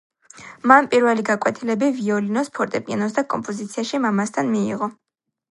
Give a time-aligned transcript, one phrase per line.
[0.71, 4.93] მან პირველი გაკვეთილები ვიოლინოს, ფორტეპიანოს და კომპოზიციაში მამასთან მიიღო.